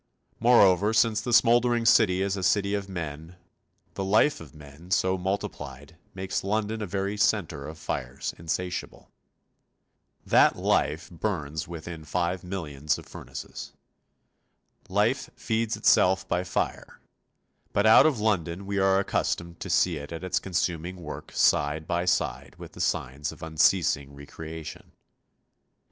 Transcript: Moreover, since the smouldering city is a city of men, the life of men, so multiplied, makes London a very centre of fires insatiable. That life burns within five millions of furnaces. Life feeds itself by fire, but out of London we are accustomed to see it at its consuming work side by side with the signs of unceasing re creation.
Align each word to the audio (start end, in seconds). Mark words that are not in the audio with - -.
Moreover, 0.39 0.93
since 0.95 1.21
the 1.21 1.31
smouldering 1.31 1.85
city 1.85 2.23
is 2.23 2.35
a 2.35 2.41
city 2.41 2.73
of 2.73 2.89
men, 2.89 3.35
the 3.93 4.03
life 4.03 4.41
of 4.41 4.55
men, 4.55 4.89
so 4.89 5.15
multiplied, 5.15 5.95
makes 6.15 6.43
London 6.43 6.81
a 6.81 6.87
very 6.87 7.15
centre 7.17 7.67
of 7.67 7.77
fires 7.77 8.33
insatiable. 8.39 9.11
That 10.25 10.55
life 10.55 11.11
burns 11.11 11.67
within 11.67 12.03
five 12.03 12.43
millions 12.43 12.97
of 12.97 13.05
furnaces. 13.05 13.73
Life 14.89 15.29
feeds 15.35 15.77
itself 15.77 16.27
by 16.27 16.45
fire, 16.45 16.99
but 17.71 17.85
out 17.85 18.07
of 18.07 18.19
London 18.19 18.65
we 18.65 18.79
are 18.79 18.97
accustomed 18.99 19.59
to 19.59 19.69
see 19.69 19.97
it 19.97 20.11
at 20.11 20.23
its 20.23 20.39
consuming 20.39 20.95
work 20.95 21.31
side 21.31 21.85
by 21.85 22.05
side 22.05 22.55
with 22.57 22.71
the 22.71 22.81
signs 22.81 23.31
of 23.31 23.43
unceasing 23.43 24.15
re 24.15 24.25
creation. 24.25 24.93